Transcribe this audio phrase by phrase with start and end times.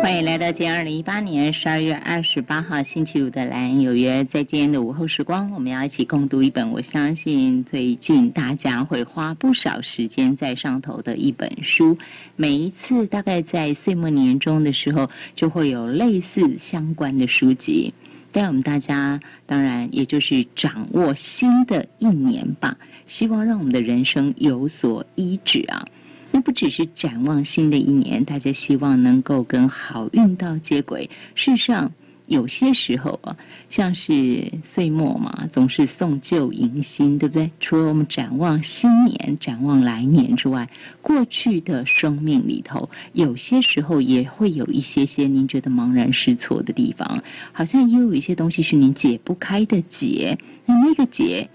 [0.00, 4.22] 欢迎来到今天二零一八年十二月二十八号星期五的《蓝有约》。
[4.26, 11.98] 在今天的午后时光，我们要一起共读一本我相信最近大家会花不少时间在上头的一本书。
[12.36, 17.92] 每一次大概在岁末年终的时候，就会有类似相关的书籍。
[18.30, 22.76] 带我们大家，当然也就是掌握新的一年吧，
[23.06, 25.86] 希望让我们的人生有所依止啊。
[26.30, 31.08] 那不只是展望新的一年，大家希望能够跟好运道接轨。
[31.34, 31.92] 事实上，
[32.26, 33.36] 有些时候啊，
[33.70, 37.50] 像是岁末嘛，总是送旧迎新，对不对？
[37.58, 40.68] 除了我们展望新年、展望来年之外，
[41.00, 50.38] 过去的生命里头，有些时候也会有一些些您觉得茫然失措的地方，好像也有一些东西是您解不开的结。
[50.66, 51.48] 那那个结。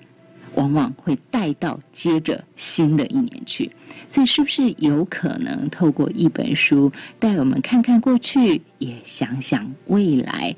[0.55, 3.71] 往往会带到接着新的一年去，
[4.09, 10.55] 所以是不是有可能透过一本书带我们看看过去，也想想未来，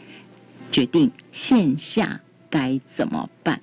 [0.71, 3.59] 决定线下该怎么办？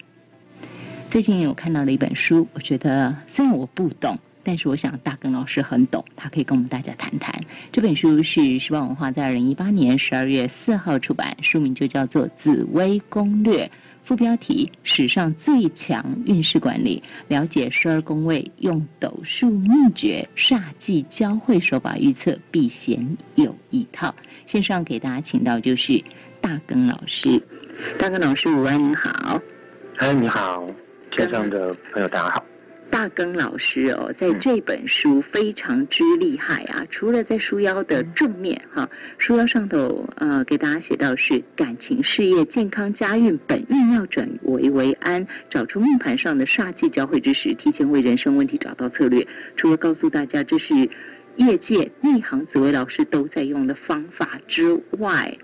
[1.11, 7.45] 最近我看到了一本书，我觉得虽然我不懂，但是我想大根老师很懂，他可以跟我们大家谈谈。
[7.70, 13.67] 这本书是时报文化在二零一八年十二月四号出版，书名就叫做《紫微攻略》。
[14.05, 24.14] 副标题：史上最强运势管理，了解十二宫位，用斗数秘诀、煞忌交汇手法预测，避险有一套。
[24.47, 26.03] 线上给大家请到就是
[26.41, 27.41] 大根老师，
[27.98, 29.41] 大根老师午安，你好。
[29.98, 30.67] 哎，你好，
[31.17, 32.45] 线上的朋友大家好。
[32.93, 36.87] 大耕老师哦，在这本书非常之厉害啊！
[36.91, 49.27] 除了在书腰的正面哈，书腰上头呃，给大家写到是感情、事业、健康、家运，本运要转危为安，找出命盘上的煞气交汇之时，提前为人生问题找到策略。
[49.57, 50.75] 除了告诉大家这是
[51.37, 55.35] 业界内行紫薇老师都在用的方法之外，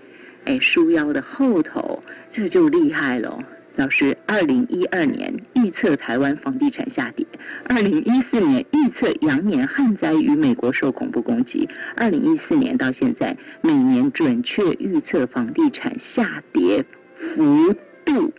[0.45, 3.43] 哎，书腰的后头这就厉害了。
[3.79, 7.25] 老师，二零一二年预测台湾房地产下跌，
[7.63, 16.83] 二零一四年预测羊年旱灾与美国受恐怖攻击，二零一四年到现在每年准确预测房地产下跌
[17.15, 17.73] 幅
[18.03, 18.33] 度，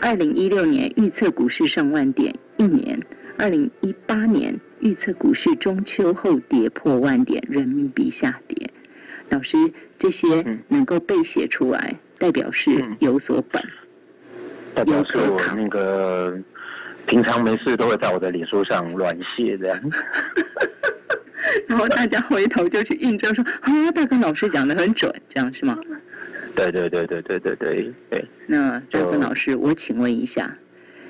[0.00, 3.02] 二零一六年预测股市上万点一年，
[3.38, 8.70] 二零一八年预测股市中秋后跌破万点，人民币下跌。
[9.30, 9.56] 老师，
[9.98, 13.60] 这些能够被写出来，代表是有所本。
[14.76, 16.38] 代表是我那个
[17.06, 19.80] 平常没事都会在我的脸书上乱写这样，
[21.66, 25.78] 然后大家回头就去印证说啊，大根老师讲的很准，这样是吗？
[26.54, 28.24] 对对对对对对对对。
[28.46, 30.54] 那大根老师，我请问一下，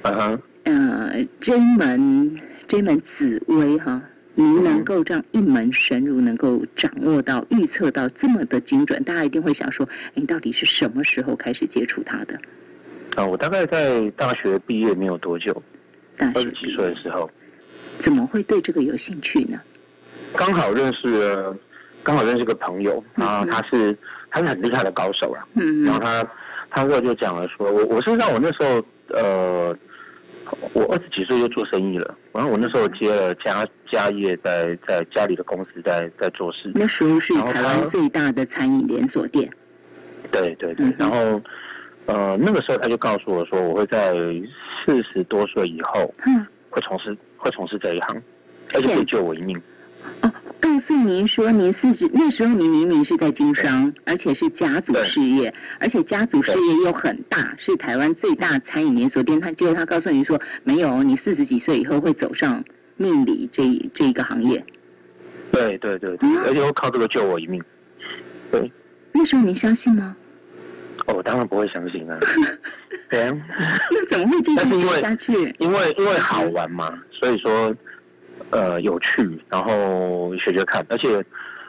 [0.03, 4.01] 嗯哼，呃，这一门这一门紫薇哈，
[4.37, 12.39] 您能够这样一门深入，能够掌握到预测到这么的精准，大家一定会想说，你到底是什么时候开始接触它的？
[13.17, 15.63] 啊，我大概在大学毕业没有多久，
[16.19, 17.29] 二十几岁的时候，
[17.99, 19.59] 怎么会对这个有兴趣呢？
[20.35, 21.57] 刚好认识了，
[22.03, 23.97] 刚好认识个朋友，然后他是
[24.31, 26.31] 他是很厉害的高手啊，嗯，然后他
[26.69, 29.75] 他跟我就讲了说，我我身上我那时候呃，
[30.75, 39.51] 我二十几岁就做生意了，然后我那时候接了家家业在在家里的公司在在做事，那时候是台湾最大的餐饮连锁店，
[40.31, 41.41] 对对对，然后。
[42.07, 44.15] 呃，那个时候他就告诉我说，我会在
[44.85, 48.23] 四十多岁以后，嗯，会从事会从事这一行，
[48.73, 49.61] 而且可以救我一命。
[50.23, 59.41] 哦，告诉您说，您四十那时候您明明是在经商，而且是家族事业，而且家族事业又很大，是台湾最大餐饮连锁店。
[59.41, 62.63] 他结果他告诉您说，没有，你四十几岁以后会走上
[62.97, 64.65] 命理这这一个行业。
[65.51, 67.61] 对对对对，而且会靠这个救我一命。
[68.53, 68.71] 对，
[69.11, 70.17] 那时候您相信吗？
[71.07, 72.19] 哦，我当然不会相信啊！
[73.09, 73.37] 对啊，
[73.91, 75.55] 那怎么会继续下去？
[75.59, 77.75] 因为因为好玩嘛，所以说
[78.51, 81.25] 呃有趣，然后学学看，而且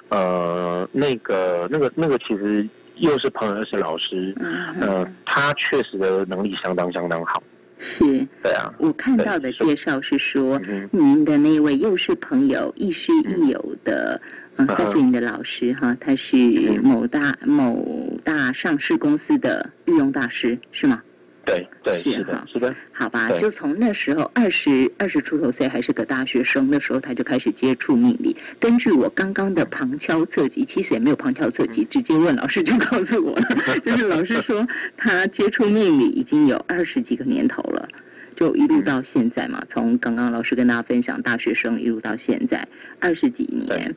[0.10, 7.44] 呃那个那个那个其实又是朋友又是老师，嗯、呃他确实的能力相当相当好。
[7.80, 8.04] 是，
[8.42, 10.60] 对啊，我看到的介绍是说，
[10.90, 14.20] 您的那位又是朋友亦师亦友的。
[14.58, 16.36] 嗯，他是你的老师哈，他是
[16.84, 21.02] 某大某大上市公司的御用大师，是吗？
[21.46, 22.76] 对对是的，是的。
[22.92, 28.36] 好吧，就从那时候二十二十出头岁还是个大学生，的时候他就开始接触命理。
[28.60, 34.68] 根据我刚刚的旁敲侧击，其实也没有旁敲侧击，直接问老师就告诉我了， 就是老师说
[34.98, 37.88] 他接触命理已经有二十几个年头了，
[38.36, 39.64] 就一路到现在嘛。
[39.70, 42.68] 从刚刚老师跟大家分享大学生一路到现在
[43.00, 43.96] 二十几年。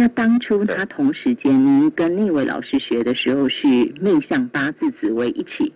[0.00, 3.66] 那当初他同时间，您跟那位老师学的时候是
[4.00, 5.74] 命相八字紫微一起，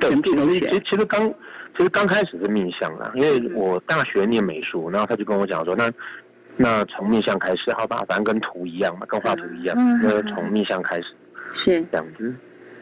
[0.00, 1.28] 对，其实其实刚
[1.76, 5.92] 其实刚开始是命相啦，因为我大学念美术，然后他就跟我讲说，那
[6.56, 11.08] 那从面相开始，好吧，反正跟图一样嘛，跟画图一样，那从面相开始
[11.52, 11.84] 是。
[11.92, 12.34] 这样子，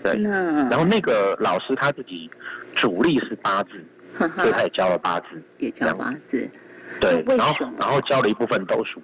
[0.04, 0.22] 对。
[0.22, 2.30] 然后那个老师他自己
[2.76, 3.70] 主力是八字，
[4.16, 6.48] 所以他也教了八字，也教八字，
[7.00, 9.02] 对，然后然后教了一部分斗数。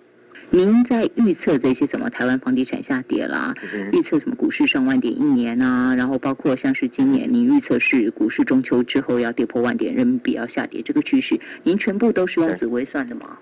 [0.51, 3.53] 您在预测这些什么台湾房地产下跌啦，
[3.93, 13.37] 预测什么股市上万点一年啊，然后包括像是今年您预测是股市中秋之后要跌破万点，人民币要下跌这个趋势，您全部都是用紫微算的吗？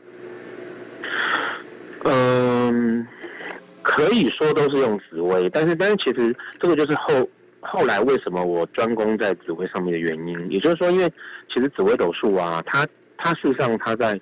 [2.05, 3.07] 嗯，
[3.83, 7.29] 可以说都是用紫微，但是但是其实这个就是后
[7.61, 11.13] 后来为什么我专攻在紫微上面的原因，也就是说，因为
[11.53, 12.87] 其实紫微斗数啊，它
[13.19, 14.19] 它事实上它在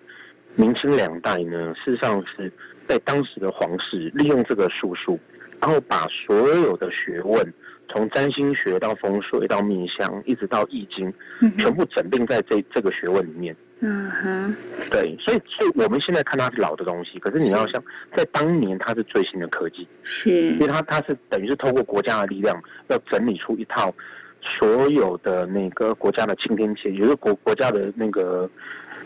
[0.57, 2.53] 明清两代呢，事实上是。
[2.89, 5.19] 在当时的皇室利用这个术数，
[5.61, 7.53] 然后把所有的学问，
[7.89, 11.13] 从占星学到风水到命相，一直到易经，
[11.59, 13.55] 全部整并在这这个学问里面。
[13.85, 14.57] 嗯哼，
[14.93, 17.83] 对，所以所以我们现在看它是老的东西，可是你要像
[18.17, 22.57] 在当年它是最新的科技，是，因为它它是等于是透过国家的力量，
[22.89, 23.93] 要整理出一套
[24.41, 28.49] 所有的那个国家的青天监，有个国国家的那个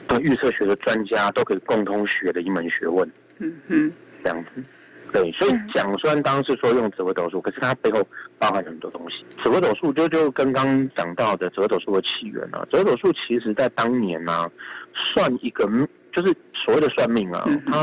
[0.09, 3.11] 的预测学的专家都可以共同学的一门学问。
[3.39, 3.93] 嗯嗯，
[4.23, 4.63] 这样子，
[5.13, 8.07] 对，所以讲虽然当时说用紫微斗数，可是它背后
[8.39, 9.25] 包含很多东西。
[9.43, 14.51] 紫微斗数就就跟刚讲到的紫微斗数的起源啊，紫微斗数其实在当年呢、啊，
[14.95, 15.65] 算一个
[16.13, 17.83] 就是所谓的算命啊，它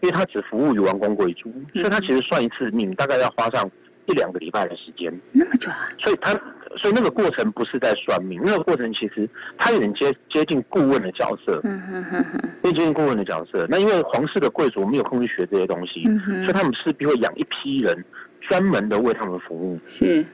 [0.00, 3.70] 因为它只服务于王公贵族，所以它其实算一次命大概要花上
[4.12, 6.38] 一两个礼拜的时间，那么久啊，所以他。
[6.78, 9.28] 所以那个过程不是在算命，那个过程其实
[9.58, 13.66] 他有点接接近顾问的角色，嗯哼哼哼，接近顾问的角色。
[13.68, 18.02] 那因为皇室的贵族没有空去学这些东西，嗯，所以他们势必会养一批人，
[18.40, 19.78] 专门的为他们服务。
[19.86, 20.24] 是，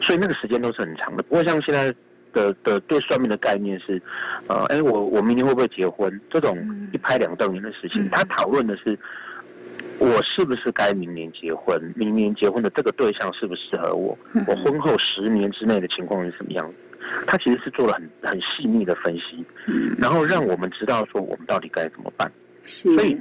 [0.00, 1.22] 所以那个时间都是很长的。
[1.22, 1.94] 不过像现在
[2.32, 4.02] 的的对算命的概念是，
[4.48, 6.20] 呃，哎，我我明年会不会结婚？
[6.28, 6.58] 这种
[6.92, 8.98] 一拍两瞪眼的事情，他讨论的是。
[10.02, 11.80] 我是不是该明年结婚？
[11.94, 14.18] 明年结婚的这个对象适不适合我？
[14.48, 16.74] 我婚后十年之内的情况是什么样子？
[17.26, 19.44] 他其实是做了很很细腻的分析，
[19.96, 22.30] 然后让我们知道说我们到底该怎么办。
[22.64, 23.16] 所以，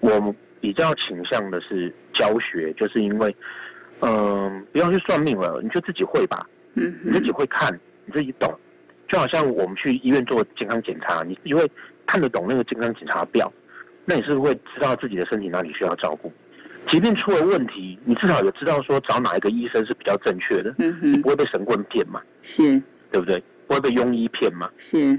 [0.00, 3.34] 我们比较倾向的是教学，就是因为，
[4.00, 6.44] 嗯、呃，不要去算命了，你就自己会吧，
[6.74, 7.72] 嗯，你自己会看，
[8.06, 8.52] 你自己懂，
[9.08, 11.70] 就好像我们去医院做健康检查，你因为
[12.06, 13.52] 看得懂那个健康检查表。
[14.04, 16.32] 那你是不是会知道自己的身体哪里需要照顾？
[16.90, 20.74] 即便出了问题，你至少也知道说找哪一个医生是比较正确的。
[20.78, 22.20] 嗯哼，你不会被神棍骗嘛？
[22.42, 22.80] 是，
[23.10, 23.42] 对不对？
[23.66, 24.68] 不会被庸医骗嘛？
[24.76, 25.18] 是，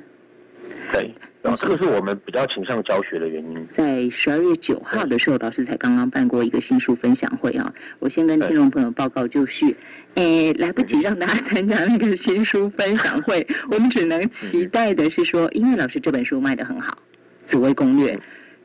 [0.94, 1.12] 对。
[1.42, 3.68] 然后这个是我们比较倾向教学的原因。
[3.72, 7.74] 在十二月九号的时候，老师才刚刚办过一个新书分享会啊。
[7.98, 9.76] 我先跟听众朋友报告，就是，
[10.14, 16.94] 诶，来不及让大家参加那个新书分享会，我们只能期待的是说，因为老师这本书卖得很好，
[17.44, 18.16] 《紫薇攻略》。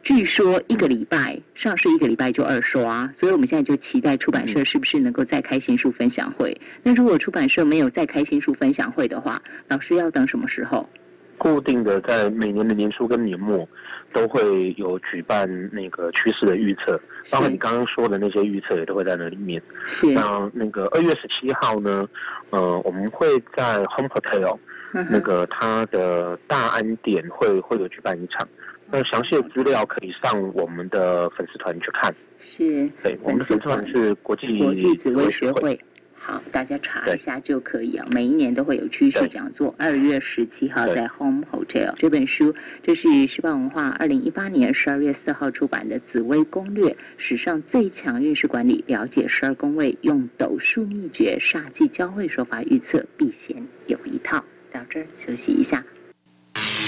[0.02, 6.58] 据说一个礼拜上市一个礼拜就二刷，所以我们现在就期待出版社是不是能够再开新书分享会。
[6.82, 10.88] 那如果出版社没有再开新书分享会的话，老师要等什么时候？
[11.36, 13.66] 固定的在每年的年初跟年末
[14.12, 17.00] 都会有举办那个趋势的预测，
[17.30, 19.62] 包括你刚刚说的那些预测也都会在那里面。
[19.86, 20.06] 是。
[20.12, 22.06] 那那个二月十七号呢，
[22.50, 23.26] 呃，我们会
[23.56, 24.58] 在 Home Hotel
[24.92, 28.46] 那个他的大安店会会有举办一场。
[28.92, 32.14] 那详细的资料可以上我们的粉丝团去看。
[32.40, 35.78] 是，对，我们的粉丝团是国际国际紫薇学会。
[36.22, 38.06] 好，大家查一下就可以啊。
[38.10, 39.74] 每一年都会有趋势讲座。
[39.78, 53.56] 二月十七号在 Home Hotel 这本书，这是时报文化二零一八年十二月四号出版的《紫薇攻略》，史上最强运势管理，了解十二宫位，用斗数秘诀、煞忌交汇手法预测，避险
[53.86, 54.44] 有一套。
[54.70, 55.82] 到这儿休息一下。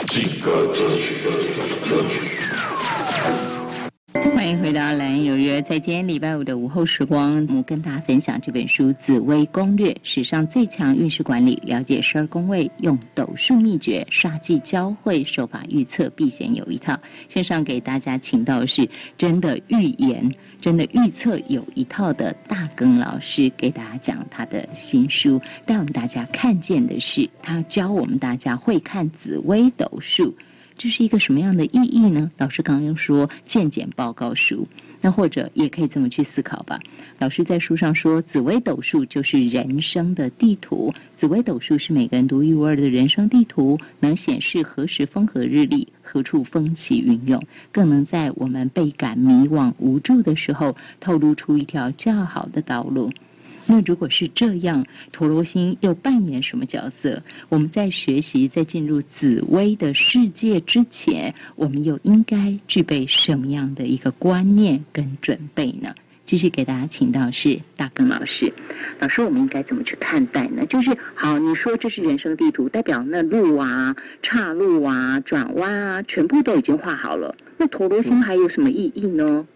[0.04, 0.20] 欢
[4.52, 5.62] 迎回到《蓝有约》。
[5.64, 16.98] 在今天礼拜五的午后时光，我跟大家分享这本书《紫微攻略》，史上最强运势管理，了解十二宫位，用斗数秘诀、煞忌交汇手法预测，避险有一套。
[17.30, 20.30] 线上给大家请到的是真的预言。
[20.60, 30.36] 真的预测有一套的大耕老师给大家讲他的新书，带我们大家看见的是他教我们大家会看紫微斗数，
[30.76, 32.30] 这是一个什么样的意义呢？
[32.38, 34.66] 老师刚刚说见检报告书，
[35.00, 36.80] 那或者也可以这么去思考吧。
[37.18, 45.88] 老师在书上说，紫微斗数就是人生的地图，紫微斗数是每个人独一无二的人生地图，能显示何时风和日丽。
[46.04, 53.10] 何处风起云涌，更能在我们倍感迷惘无助的时候，透露出一条较好的道路。
[53.66, 57.22] 那如果是这样，陀罗星又扮演什么角色？
[57.48, 65.94] 我们在学习在进入紫薇的世界之前，我们又应该具备什么样的一个观念跟准备呢？
[66.24, 68.52] 继续给大家请到是大根老师，
[69.00, 70.64] 老师，我们应该怎么去看待呢？
[70.66, 77.36] 就是好，你说这是人生地图，代表那路啊、岔路啊、转弯啊，全部都已经画好了。
[77.58, 79.46] 那陀螺星还有什么意义呢？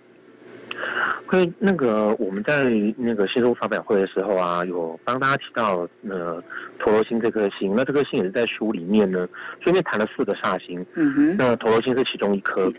[1.26, 2.64] 会那个我们在
[2.96, 6.42] 那个新书发表会的时候啊，有帮大家提到呃
[6.78, 9.28] 陀罗星这颗星，那这颗星也是在书里面呢，
[9.60, 10.84] 顺便谈了四个煞星。
[10.94, 11.36] 嗯哼。
[11.36, 12.72] 那陀罗星是其中一颗。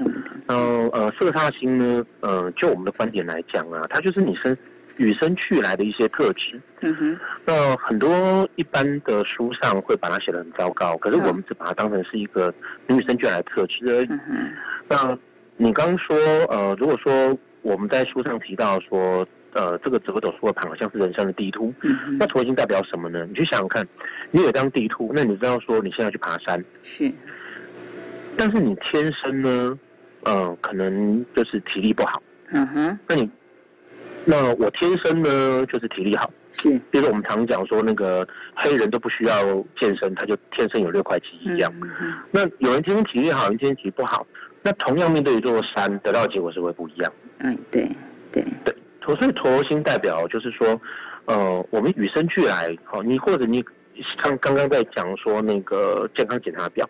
[0.48, 4.56] 然后呃四个煞星呢，呃就我们的观点来讲啊，它就是你生
[4.96, 6.60] 与生俱来的一些特质。
[6.80, 7.20] 嗯哼。
[7.46, 12.54] 那很多一般的书上会把它写的很糟糕，可是我们只把它当成是一个
[12.88, 14.08] 你与生俱来的特质而已。
[14.10, 14.52] 嗯哼。
[14.88, 15.18] 那
[15.58, 16.16] 你刚刚说
[16.50, 17.38] 呃如果说。
[17.68, 21.74] 我们在书上提到说，呃，这个紫微斗数的盘好像是人生的地图。
[21.82, 22.18] 嗯。
[22.18, 23.26] 那陀罗星代表什么呢？
[23.28, 23.86] 你去想想看，
[24.32, 26.64] 你有一张地图，那你知道说你现在去爬山。
[26.82, 27.12] 是。
[28.38, 29.78] 但是你天生呢，
[30.24, 32.24] 呃，可能就是体力不好。
[32.52, 33.00] 嗯哼。
[33.06, 33.30] 那你，
[34.24, 36.32] 那我天生呢就是体力好。
[36.54, 36.70] 是。
[36.90, 39.44] 比如说我们常讲说那个黑人都不需要
[39.78, 41.70] 健身，他就天生有六块肌一样。
[41.82, 42.14] 嗯。
[42.32, 44.26] 那有人天生体力好，有人天生体力不好。
[44.68, 47.10] 那同样面对一座山，得到的结果是会不一样。
[47.38, 47.90] 嗯，对，
[48.34, 48.76] 对，对。
[49.02, 50.78] 所以陀罗星代表就是说，
[51.24, 53.64] 呃，我们与生俱来，好，你或者你
[54.22, 56.86] 像刚刚在讲说那个健康检查表，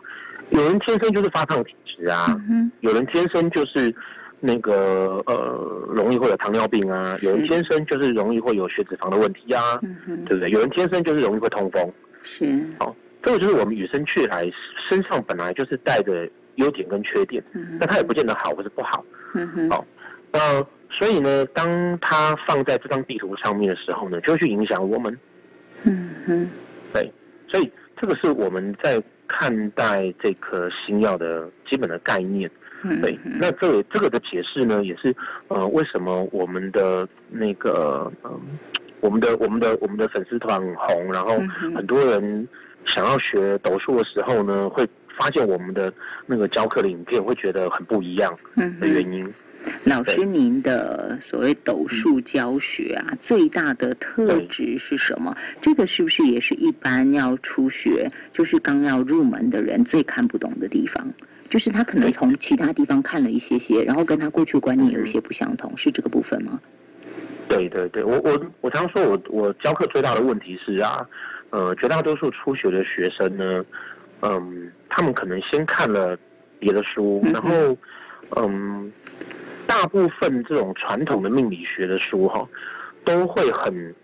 [0.50, 3.94] 有人天生就是发胖体质啊，嗯，有人天生就是
[4.40, 10.50] 那个呃容易会有糖尿病啊，有人天生就是容易会有血脂肪的问题啊，嗯，对不对？
[10.50, 11.88] 有人天生就是容易会痛风，
[12.24, 12.66] 是。
[12.80, 14.50] 好，这个就是我们与生俱来，
[14.90, 16.28] 身上本来就是带着。
[16.58, 17.42] 优点跟缺点，
[17.80, 19.04] 那它也不见得好或是不好。
[19.70, 19.84] 好，
[20.32, 25.16] 那所以呢，当它放在这张地图上面的时候呢，就会去影响我们。
[25.84, 26.50] 嗯哼。
[26.92, 27.12] 对，
[27.46, 32.50] 所以这个是我们在看待这颗星耀的基本的概念。
[32.82, 33.00] 嗯。
[33.00, 35.14] 对，那这个这个的解释呢，也是
[35.46, 38.40] 呃，为什么我们的那个嗯、呃，
[39.00, 41.38] 我们的我们的我们的粉丝团很红，然后
[41.76, 42.48] 很多人
[42.84, 44.84] 想要学斗数的时候呢，会。
[45.18, 45.92] 发现我们的
[46.26, 48.38] 那个教课的影片会觉得很不一样
[48.80, 49.24] 的原因。
[49.64, 55.36] 嗯、老师，您的所谓斗数教学啊，嗯、最大的特质是什么？
[55.60, 61.12] 这个是不是也是一般要初学，就是刚要入门的人最看不懂的地方？
[61.50, 66.60] 就是他可能从其他地方看了一些些，然后跟他过去观念有一些不相同，嗯、是这个部分吗？
[67.48, 71.04] 对对对，我我我常说我我教课最大的问题是啊，
[71.50, 73.64] 呃，绝大多数初学的学生呢。
[74.22, 76.16] 嗯，他们可能先看了
[76.58, 77.76] 别的书，然后，
[78.36, 78.92] 嗯，
[79.66, 82.46] 大部分这种传统的命理学的书哈，
[83.04, 83.94] 都会很，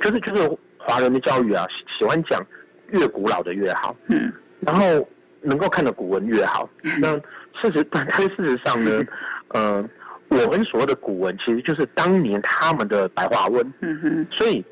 [0.00, 1.66] 就是就是华人的教育啊，
[1.98, 2.40] 喜欢讲
[2.90, 4.84] 越古老的越好，嗯，然后
[5.40, 6.68] 能够看的古文越好。
[7.00, 7.14] 那
[7.60, 9.04] 事实， 但但事实上呢，
[9.48, 9.84] 呃，
[10.28, 14.64] 我们所谓的古文，其实就是当年他们的白话文，嗯哼，所以，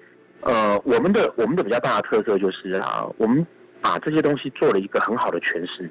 [0.42, 3.44] 呃，我们的我们的比较大的特色就是啊，我们。
[3.84, 5.90] 把这些东西做了一个很好的诠释，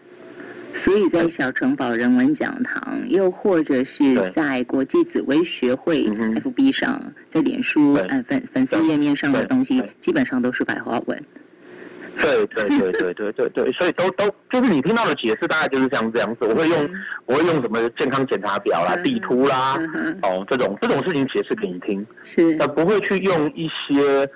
[0.73, 11.23] 所以在小城堡人文讲堂，又或者是在国际紫微学会 FB 上，在脸书呃粉粉丝页面上的东西，基本上都是白话文。
[12.15, 16.45] 对对对对对对对， 所以都都就是你听到的解释，大概就是像这样子。
[16.45, 16.89] 我会用
[17.27, 19.77] 我会用什么健康检查表啦、地图啦，
[20.23, 24.27] 哦这种这种事情解释给你听，是，而不会去用一些。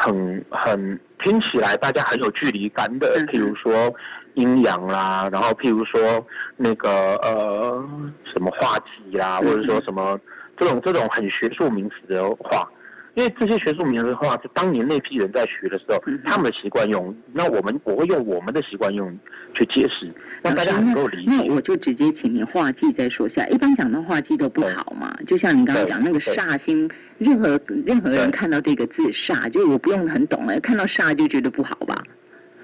[0.00, 3.92] 很很听起来大家很有距离感的，譬如说
[4.34, 6.24] 阴阳啦，然后譬如说
[6.56, 7.88] 那个呃
[8.32, 10.18] 什么画忌啦，或者说什么
[10.56, 12.70] 这种这种很学术名词的话，
[13.14, 19.18] 因为这些学术名词的话是当年那批人在学的时候，他们的习惯用，那我们我会用我们的习惯用
[19.54, 20.08] 去解释，
[20.42, 21.32] 让大家能够理解。
[21.36, 26.88] 那我就直接请你化忌再说下，一般讲到化忌都不好嘛，就像你刚刚讲那个煞星。
[27.18, 32.02] 任何任何人看到这个字“煞”，就我不用很懂了，看到“煞”就觉得不好吧？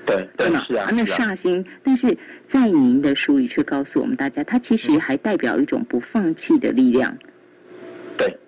[0.06, 0.64] 对对吗？
[0.68, 0.88] 是啊。
[0.92, 7.16] 那煞星，但是在您的书里却告诉我们大家，它其实还代表一种不放弃的力量。
[8.16, 8.38] 对。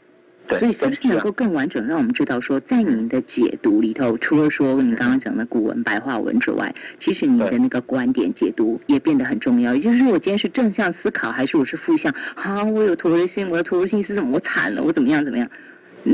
[0.46, 0.60] 对。
[0.60, 9.74] 所以是不是能够更完整让我们知道说，在您的解读里头，除了说你刚刚讲的古文白话文之外，其实你的那个观点解读也变得很重要。
[9.74, 12.14] 也就是说，我今天是正向思考，还是我是负向？
[12.36, 14.30] 好，我有陀罗星，我的陀罗星是什么？
[14.34, 15.24] 我惨了，我怎么样？
[15.24, 15.48] 怎么样？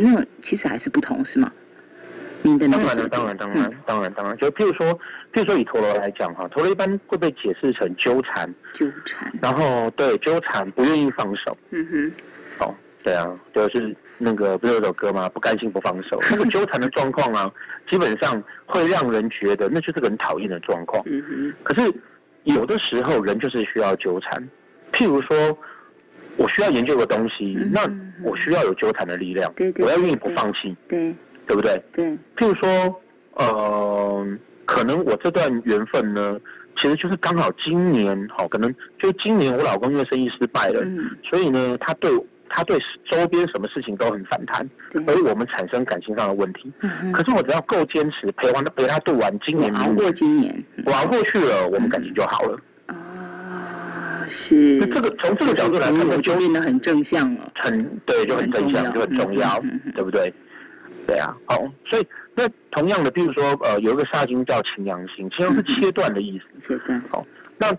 [0.01, 1.53] 那其实还是不同，是吗？
[2.45, 4.87] 你的当然了，当然，当然，当然，当然，就譬如说，
[5.33, 12.13] 譬如说以陀螺来讲哈，陀螺一般会被解释成纠缠，纠缠，然后对纠缠不愿意放手，嗯哼，
[12.67, 15.29] 哦，对啊，就是那个不是有首歌吗？
[15.29, 17.53] 不甘心不放手， 那个纠缠的状况啊，
[17.89, 21.93] 基本上会让人觉得那就是个很讨厌的状况，嗯哼，可是
[22.43, 24.49] 有的时候人就是需要纠缠，
[24.93, 25.57] 譬如说。
[26.37, 27.83] 我需要研究个东西，嗯、那
[28.25, 31.15] 我需要有纠缠的力量，对对对，我要愿意不放弃，对，
[31.47, 31.83] 对不对？
[31.93, 32.11] 对。
[32.37, 33.01] 譬如说，
[33.35, 36.39] 呃，可能我这段缘分呢，
[36.77, 42.11] 其实就是刚好今年，好，可能就今年我老公因为生意失败了，嗯、所以呢，他对
[42.49, 42.79] 他对
[43.11, 44.69] 周边什么事情都很反弹，
[45.07, 46.73] 所以我们产生感情上的问题。
[46.81, 52.59] 嗯、可是我只要够坚持，陪完陪他度完今年，熬过今年，我熬过去了，我们感情就好了。
[54.29, 57.53] 是，那这个从这个角度来看，我就变得很正向了。
[57.55, 60.33] 很对，就很正向，就很重要，嗯、对不对？
[61.07, 66.45] 对啊，好，所以那同样的，比如说呃，有一个煞星叫擎羊星，擎羊是切断的意思。
[66.59, 67.03] 切断。
[67.11, 67.27] 好，
[67.59, 67.73] 那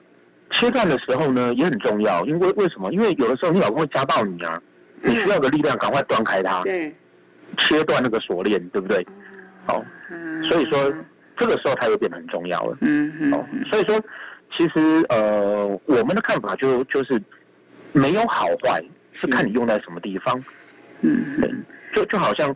[0.52, 2.92] 切断的时候呢，也很重要，因为为什么？
[2.92, 4.62] 因为有的时候你老公会家暴你啊，
[5.02, 6.94] 你需要的力量赶快断开他，对，
[7.58, 9.06] 切断那个锁链，对不对？
[9.66, 9.84] 好，
[10.50, 10.94] 所以说
[11.38, 12.78] 这个时候它又变得很重要了。
[12.82, 13.32] 嗯嗯。
[13.32, 14.00] 好，所以说。
[14.56, 17.22] 其实，呃，我们的看法就就是
[17.92, 20.44] 没有好坏，是看你用在什么地方。
[21.02, 21.52] 嗯，对，
[21.94, 22.56] 就就好像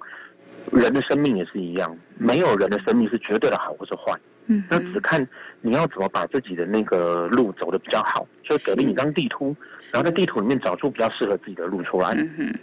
[0.72, 4.14] 人的生命也是一样，没有人的生命是绝对的好或是坏。
[4.46, 5.28] 嗯，那只看
[5.62, 8.28] 你要怎么把自己的那个路走的比较好。
[8.46, 9.56] 所以给了你一张地图，
[9.92, 12.14] 然后在地图里面找出比较适合自己的路出来。
[12.14, 12.54] 嗯哼，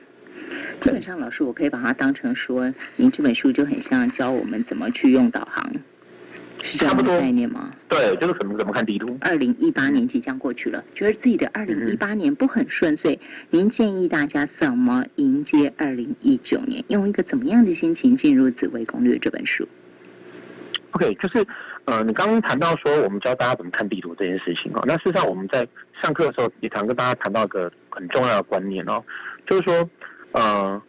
[0.80, 5.70] 基本上，老师，我可以把它当成说，您这本书就很像教我们怎么去用导航。
[6.64, 7.70] 是这样的概念吗？
[7.88, 9.16] 对，就是怎么怎么看地图。
[9.20, 13.18] 二零一八年即将过去了，觉得自己的二零一八年不很顺遂。
[13.22, 16.82] 嗯、您建议大家怎么迎接二零一九年？
[16.88, 19.68] 用一个怎么样的心情进入《紫微攻略》这本书
[20.92, 21.46] ？OK，就是
[21.84, 24.82] 呃，你刚刚谈到说我们教大家怎么看地图这件事情哦。
[24.86, 25.68] 那事实上我们在
[26.02, 29.04] 上课的时候也常跟大家谈到一个很重要的观念哦，
[29.46, 29.88] 就是说
[30.32, 30.82] 呃。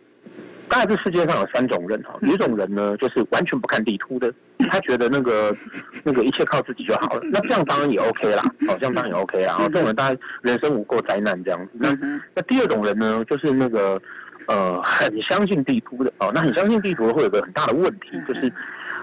[0.67, 4.33] 大概这世界上有三种人哈，有一种人呢，就是完全不看地图的，
[4.69, 5.55] 他觉得那个
[6.03, 7.21] 那个一切靠自己就好了。
[7.31, 9.53] 那这样当然也 OK 啦，哦，这样当然也 OK 啦。
[9.53, 11.71] 然后这种人当然人生无过灾难这样子。
[11.73, 11.97] 那
[12.33, 14.01] 那第二种人呢，就是那个
[14.47, 18.51] 呃很相信地图的哦，那很相信地图会有个很大的问题，就是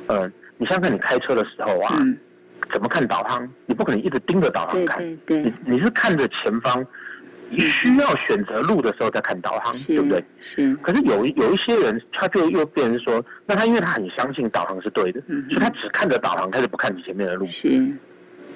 [0.09, 1.97] 呃你想想看你开车的时候啊，
[2.73, 3.49] 怎么看导航？
[3.67, 5.01] 你不可能一直盯着导航看，
[5.43, 6.85] 你你是看着前方。
[7.53, 10.25] 你需要选择路的时候再看导航，对不对？
[10.41, 10.75] 是。
[10.77, 17.47] 可是有有一些人，他就又变成说，那他因为他很相信导航是对的，嗯、所以他只看着导航，他就不看你前面的路。
[17.47, 17.93] 是。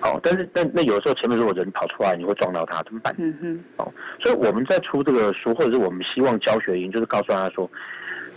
[0.03, 3.15] 哦，但是但那有的时候前面如果人跑出来，你会撞到他，怎么办？
[3.19, 3.65] 嗯哼。
[3.77, 7.71] 哦，所以我们在出这个书，或者是我们希望教学营，就是告诉大家说，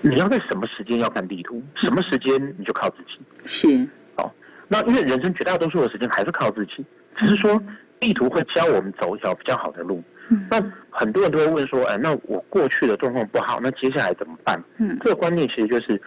[0.01, 3.19] 你要在什么时间要看地图，嗯、什么时间你就靠自己。
[3.45, 3.87] 是。
[4.15, 4.31] 哦，
[4.67, 6.85] 那因为人生绝大多数的时间还是靠自己，
[7.17, 7.61] 只是说
[7.99, 10.03] 地图会教我们走一条比较好的路。
[10.47, 14.63] 那很多人都会问说，哎，那我过去的状况不好，那接下来怎么办？
[14.77, 15.99] 嗯，这个观念其实就是，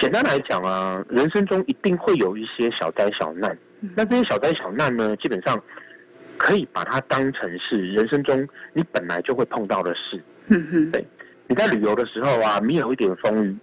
[0.00, 3.56] 简单来讲啊，人生中一定会有一些小灾小难。
[3.94, 5.62] 那这些小灾小难呢，基本上
[6.36, 10.20] 可以把它当成是人生中你本来就会碰到的事。
[10.48, 11.06] 嗯嗯，对，
[11.46, 13.56] 你在旅游的时候啊，你有一点风雨，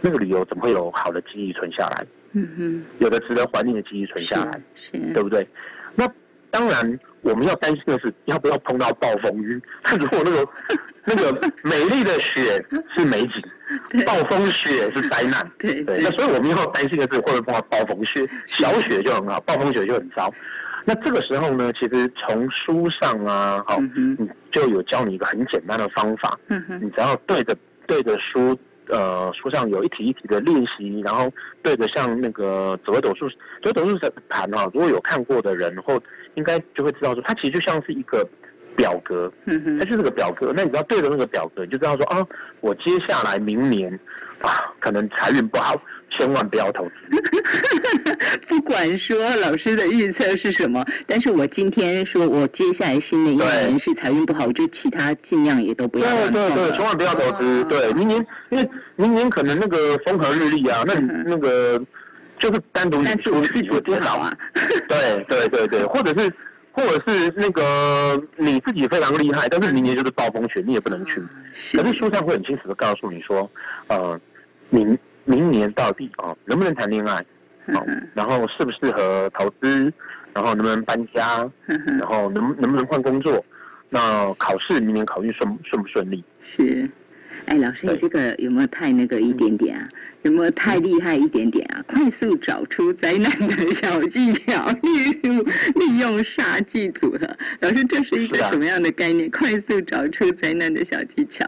[0.00, 2.06] 那个旅游怎么会有好的记忆存下来？
[2.34, 5.44] 嗯嗯，有的值得怀念的记忆存下来，是，对不对？
[5.96, 6.06] 那
[6.52, 7.00] 当然。
[7.22, 9.60] 我们要担心的是，要不要碰到暴风雨？
[9.82, 10.48] 他 如果那个
[11.04, 12.64] 那个美丽的雪
[12.96, 13.42] 是美景，
[14.06, 15.50] 暴风雪是灾难。
[15.58, 15.98] 对对。
[16.00, 18.26] 那所以我们要担心的是，会不会碰到暴风雪？
[18.46, 20.32] 小雪就很好，暴风雪就很糟。
[20.86, 24.16] 那这个时候呢，其实从书上啊，好，嗯，
[24.50, 26.38] 就有教你一个很简单的方法。
[26.48, 26.80] 嗯哼。
[26.82, 27.54] 你只要对着
[27.86, 31.30] 对着书，呃，书上有一题一题的练习，然后
[31.62, 36.00] 对着像那个紫微斗数，紫微斗数的盘哈，如果有看过的人或。
[36.34, 38.26] 应该就会知道说，它其实就像是一个
[38.76, 40.52] 表格，嗯哼，它就是个表格。
[40.54, 42.26] 那你只要对着那个表格，你就知道说，啊，
[42.60, 43.92] 我接下来明年
[44.40, 46.92] 啊，可能财运不好，千万不要投资。
[48.48, 56.06] 不管说老师的预测是什么，但是我今天说我接下来新的一年是财运不好，我就其他尽量也都不要。
[56.28, 57.64] 对对对，千万不要投资。
[57.64, 61.82] 对，明年因为明年可能那个风和日丽啊，那你那个。
[62.40, 64.32] 就是单独你出去就跌倒啊，
[64.88, 66.32] 对对对对，或者是
[66.72, 71.22] 或者是那个你自己非常厉害，但是明年就是暴风雪，你也不能去。
[71.76, 73.48] 可是书上会很清楚的告诉你说，
[73.88, 74.18] 呃，
[74.70, 77.24] 明明年到底啊能不能谈恋爱，
[77.74, 79.92] 好，然后适不适合投资，
[80.32, 83.44] 然后能不能搬家，然后能能不能换工作，
[83.88, 86.24] 那考试明年考运顺顺不顺利？
[86.40, 86.90] 是。
[87.50, 89.88] 哎，老师，你这个有没有太那个一点点啊？
[90.22, 91.82] 有没有太厉害一点点啊？
[91.88, 97.18] 快速找出灾难的小技巧，利用利用杀技组合。
[97.60, 99.28] 老师，这是一个什么样的概念？
[99.28, 101.44] 啊、快速找出灾难的小技巧。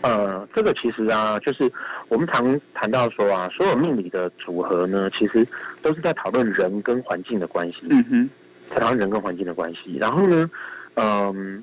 [0.00, 1.70] 呃，这个其实啊，就是
[2.08, 5.46] 我们常谈到说啊，所有命理的组合呢，其实
[5.80, 7.76] 都是在讨论人跟环境的关系。
[7.88, 8.30] 嗯哼，
[8.74, 9.96] 在讨论人跟环境的关系。
[10.00, 10.50] 然后呢，
[10.94, 11.62] 嗯、呃。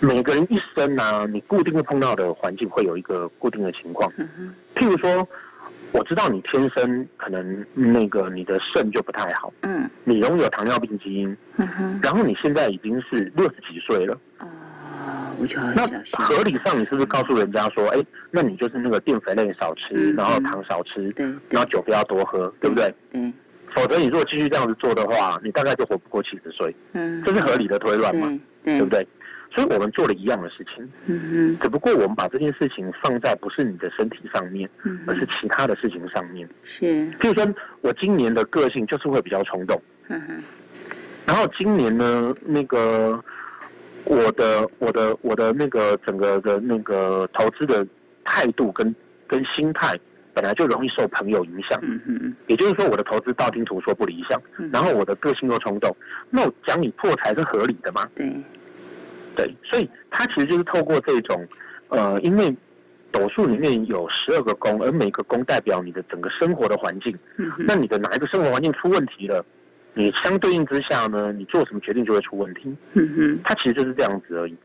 [0.00, 4.10] 每个人一生呢、啊，你固定会碰到的环境会有一个固定的情况。
[4.74, 5.28] 譬如说，
[5.92, 9.52] 我知道你天生可能那个你的肾就不太好。
[9.62, 9.88] 嗯。
[10.04, 11.36] 你拥有糖尿病基因。
[12.02, 14.18] 然后你现在已经是六十几岁了。
[15.74, 15.86] 那
[16.24, 22.94] 合理上，你是不是告诉人家说，哎，那你就是那个淀粉类少吃，然后糖少吃，对，然后酒不要多喝，对不对？
[23.12, 23.32] 嗯。
[23.74, 26.74] 否则你如果继续这样子做的话，你大概就活不过七十岁。
[26.92, 27.22] 嗯。
[27.24, 28.38] 这是合理的推断嘛？
[28.64, 29.06] 对不对？
[29.52, 36.86] 所以我们做了一样的事情，嗯嗯，只不过我们把这件事情放在不是你的身体上面，嗯，而是其他的事情上面，是。
[37.18, 40.42] 譬如说，我今年的个性就是会比较冲动，嗯哼。
[41.26, 43.22] 然后今年呢，那个
[44.04, 47.84] 我的我的我的那个整个的那个投资的
[48.24, 48.94] 态度跟
[49.26, 49.98] 跟心态，
[50.32, 52.36] 本来就容易受朋友影响，嗯嗯。
[52.46, 54.40] 也就是说，我的投资道听途说不理想，
[54.72, 55.94] 然后我的个性又冲动，
[56.30, 58.08] 那我讲你破财是合理的吗？
[58.14, 58.32] 对。
[59.36, 61.46] 对，所以它其实就是透过这种，
[61.88, 62.54] 呃，因为
[63.12, 67.16] 斗数里面有十二个宫，而每个宫代表你的整个生活的环境。
[67.36, 67.50] 嗯。
[67.58, 69.44] 那你的哪一个生活环境出问题了，
[69.94, 72.74] 你相对应之下呢，你做什么决定就会出问题。
[72.92, 73.40] 嗯哼。
[73.42, 74.56] 它其实就是这样子而已。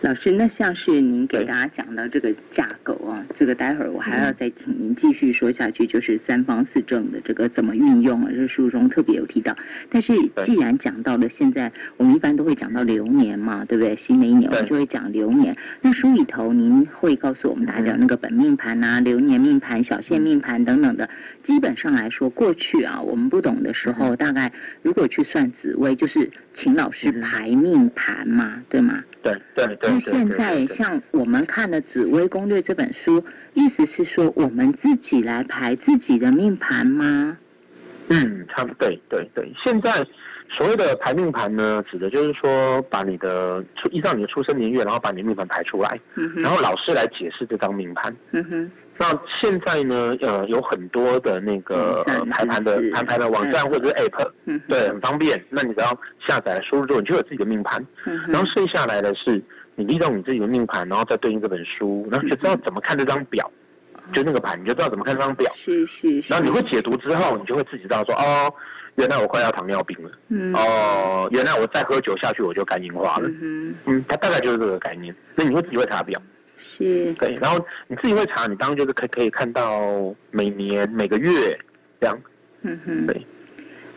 [0.00, 9.56] 老师，那像是您给大家讲到这个架构啊，这个待会儿我还要再请您继续说下去，就是三方四正的这个怎么运用啊，这书中特别有提到。
[9.90, 13.96] 但是既然讲到了现在，我们一般都会讲到流年嘛，对不对？
[13.96, 15.56] 新的一年我们就会讲流年。
[15.82, 21.10] 那书里头您会告诉我们大家那个本命盘啊、流年命盘、小限命盘等等的。
[21.42, 29.02] 基本上来说，过去啊我们不懂的时候，大概如果去算紫微，就是请老师排命盘嘛，对吗？
[29.24, 29.87] 对对对。
[29.90, 33.24] 那现在像我们看的《紫薇攻略》这本书，
[33.54, 37.38] 意思是说我们自己来排自己的命盘吗？
[38.08, 39.52] 嗯，差不多，对对对。
[39.62, 39.92] 现在
[40.50, 48.14] 所谓的排命盘呢，指的就是说把你的出依照你的出生年月，然后把你的命盘排出来，嗯、然后老师来解释这张命盘。
[48.30, 48.70] 嗯哼。
[49.00, 49.06] 那
[49.40, 55.40] 现在呢，呃，有很多的那个排盘的排盘的网站或者是 App，嗯，对，很方便。
[55.50, 55.96] 那你只要
[56.26, 57.84] 下载输入之后，你就有自己的命盘。
[58.06, 59.42] 嗯，然后剩下来的是。
[59.78, 63.48] 你利用你自己的命盘，然后再对应这本书，然后就知道怎么看这张表，
[64.12, 65.52] 就那个盘，你就知道怎么看这张表。
[65.54, 66.28] 是是是。
[66.28, 68.52] 然后你会解读之后，你就会自己知道说，哦，
[68.96, 70.10] 原来我快要糖尿病了。
[70.30, 70.52] 嗯。
[70.52, 73.28] 哦，原来我再喝酒下去我就肝硬化了。
[73.28, 74.04] 嗯嗯。
[74.08, 75.14] 它大概就是这个概念。
[75.36, 76.20] 那你会自己会查表。
[76.58, 77.12] 是。
[77.12, 81.56] 对，然后你自己会查，你当然就是可以可以看到每年每个月
[82.00, 82.20] 这样。
[82.62, 83.06] 嗯哼。
[83.06, 83.24] 对。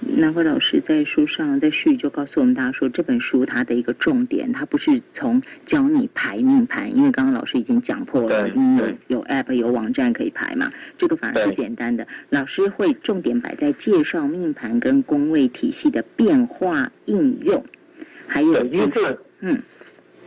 [0.03, 12.05] 南辉老师在书上在序就告诉我们大家说，这本书它的一个重点，它不是从教你排命盘，因为刚刚老师已经讲破了，嗯，有有 app 有网站可以排嘛，这个反而是简单的。
[12.29, 17.63] 老师会重点摆在介绍命盘跟宫位体系的变化应用，
[18.25, 19.61] 还有因为这个，嗯，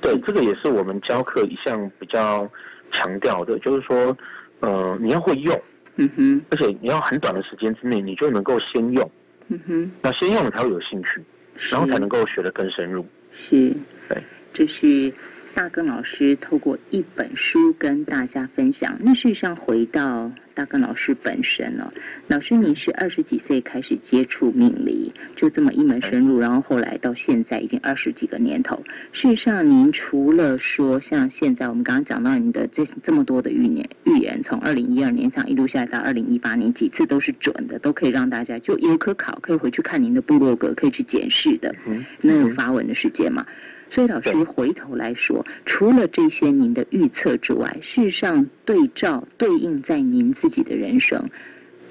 [0.00, 2.48] 对，这个也是我们教课一项比较
[2.92, 4.16] 强调的，就是说，
[4.60, 5.60] 呃，你要会用，
[5.96, 9.10] 嗯哼，而且你要很短的时间之内，你就能够先用。
[9.48, 11.22] 嗯哼，那先用了才会有兴趣，
[11.70, 13.07] 然后才能够学得更深入。
[13.33, 13.72] 是，
[14.09, 15.12] 对，这是
[15.55, 18.99] 大根老师透过一本书跟大家分享。
[19.01, 20.33] 那事实上回到。
[20.57, 21.93] 大根老师本身哦，
[22.29, 28.85] 老师您是二十几岁开始接触命理，就这么一门深入，然后后来到现在已经二十几个年头。
[29.11, 41.75] 事实上，您除了说像现在我们刚刚讲到您的这这么多的预言，预言从二零一二年这样一路下来到二零一八年，几次都是准的，都可以让大家就有可考，可以回去看您的部落格，可以去检视的。
[41.85, 43.45] 嗯，那有发文的时间嘛？
[43.94, 51.30] 所以老师回头来说，除了这些您的预测之外，事实上对照对应在您自己的人生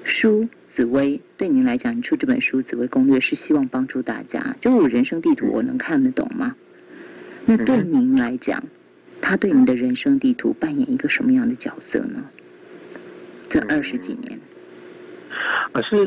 [0.04, 6.54] 书紫薇，对您来讲，你出这本书《紫薇攻略》是希望帮助大家，就我人生地图我能看得懂吗？
[7.46, 8.62] 那对您来讲，
[9.22, 12.28] 他对您的人生地图扮演一个什么样的角色呢？
[13.48, 14.38] 这二十几年，
[15.72, 16.06] 可是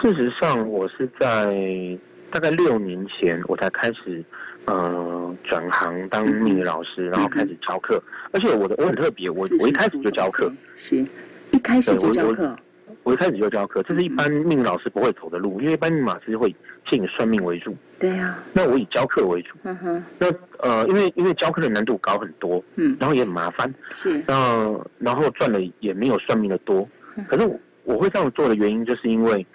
[0.00, 1.98] 事实上，我是在
[2.34, 4.22] 大概六年前我才开始。
[4.66, 11.04] 呃，转行当命理老师，然后开始教课，而且我的我很特别，我我一开始就教课，是，
[11.50, 12.56] 一开始就教课，
[13.02, 17.76] 我一开始就教课，这是一般命理老师不会走的路，因为一般命理老师会以算命为主。
[17.98, 18.42] 对啊。
[18.54, 19.50] 那我以教课为主。
[19.64, 20.02] 嗯哼。
[20.18, 23.70] 那呃，因为因为教课的难度高很多，嗯，然后也很麻烦，
[24.02, 24.24] 是。
[24.26, 26.88] 那然后赚的也没有算命的多。
[27.16, 27.24] 嗯。
[27.28, 29.46] 可是我我会这样做的原因，就是因为，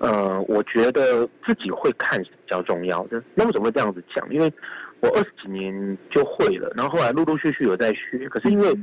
[0.00, 3.22] 呃，我觉得自己会看是比较重要的。
[3.34, 4.26] 那为什么会这样子讲？
[4.34, 4.52] 因为
[5.00, 8.76] 我二十几年就会了，然后后来陆陆续续有在学，可是因为。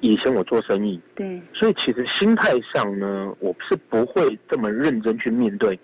[0.00, 5.80] 以前我做生意，对，所以其实心态上呢，我是不会这么认真去面对，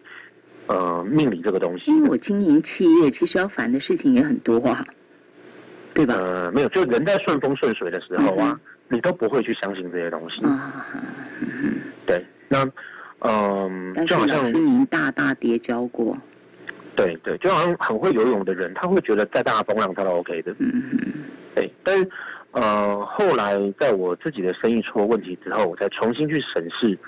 [0.67, 1.91] 呃，命理这个东西。
[1.91, 4.85] 因为我经营企业，其实要烦的事情也很多啊，
[5.95, 6.15] 对吧？
[6.15, 10.45] 呃，没有，就人在顺风顺水的时候啊，嗯、你都不会去相信这些东西。
[10.45, 10.87] 啊，
[11.41, 12.59] 嗯，对，那，
[13.25, 16.17] 嗯、呃，就好像您大大跌跤过，
[16.95, 20.55] 对对，就好像很会游泳的人，他会觉得再大的风浪他都 OK 的。
[20.59, 20.99] 嗯嗯，
[21.55, 22.09] 对，但是。
[22.55, 26.99] 呃，后来在我自己的生意出了问题之后，我再重新去审视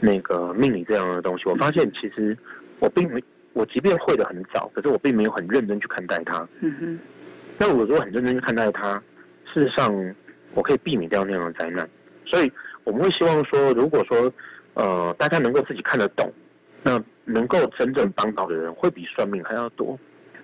[0.00, 2.36] 那个命理这样的东西，我发现其实
[2.80, 6.44] 我并没，我即便会的很早，可是我并没有很认真去看待它。
[6.58, 6.98] 嗯哼。
[7.56, 9.00] 那我如果很认真去看待它，
[9.54, 9.94] 事实上
[10.54, 11.88] 我可以避免掉那样的灾难。
[12.26, 12.50] 所以
[12.82, 14.32] 我们会希望说，如果说
[14.74, 16.32] 呃大家能够自己看得懂，
[16.82, 19.98] 那能够真正帮到的人会比算命还要多。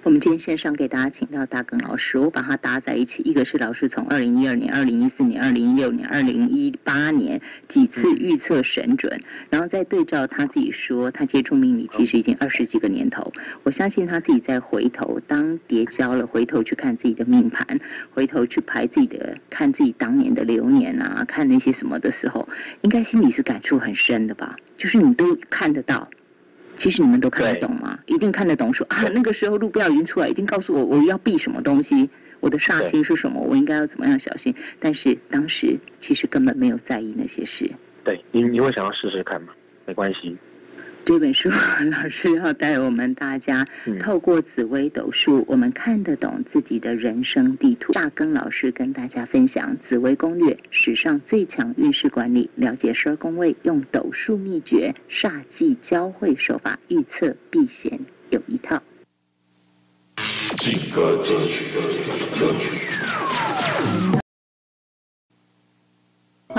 [0.07, 3.25] 我们今天线上给大家请到大耿老师，我把它搭在一起。
[3.25, 13.33] 一个是老师从二零一二年、二零一四年、二零一六年、二零一八年几次预测神准，然后再对照他自己说，他接触命理其实已经二十几个年头。
[13.64, 17.81] 我相信他自己在回头当跌跤了，回头去看自己的命盘，
[18.14, 22.49] 回头去排自己的，看自己当年的流年啊，看那些什么的时候，
[22.83, 24.55] 应该心里是感触很深的吧？
[24.79, 26.09] 就是你都看得到。
[26.79, 27.99] 其实你们都看得懂吗？
[28.07, 28.87] 一定看得懂说。
[28.91, 32.09] 说啊，那个时候路标已经出来，已经告诉我我要避什么东西，
[32.41, 34.55] 我的煞星是什么，我应该要怎么样小心。
[34.79, 37.71] 但是当时其实根本没有在意那些事。
[38.05, 39.53] 对，你你会想要试试看吗？
[39.87, 40.37] 没关系。
[41.07, 41.49] 这本书
[41.92, 43.64] 老师要带我们大家
[44.03, 47.92] 透过紫微斗数，我们看得懂自己的人生地图。
[47.92, 58.83] 大根老师跟大家分享紫微攻略，史上最强运势管理，了解十二宫位，用斗数秘诀，煞忌交汇手法，预测避险有一套。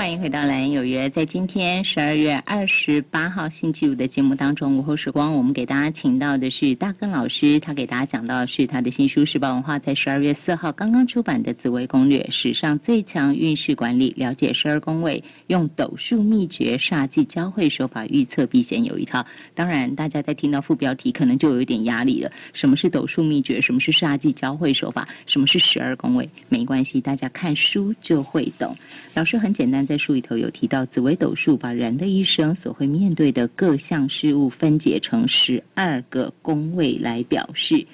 [0.08, 1.06] 欢迎回到《蓝有约》。
[1.12, 19.26] 在今天十二月二十八号星期五的节目当中，午后时光，我们给大家请到的是大根老师，他给大家讲到的是他的新书《时报文化》在十二月四号刚刚出版的《紫微攻略》，史上最强运势管理，了解十二宫位，用斗数秘诀，煞忌交汇手法，预测避险有一套。
[19.54, 22.32] 当然，大家在听到副标题，可能就有一点压力了。
[22.54, 23.60] 什么是斗数秘诀？
[23.60, 25.06] 什么是煞忌交汇手法？
[25.26, 26.26] 什么是十二宫位？
[26.48, 28.74] 没关系，大家看书就会懂。
[29.12, 37.86] 老师很简单，在书里头有提到，紫微斗数把人的一生所会面对的各项事物分解成十二个宫位来表示。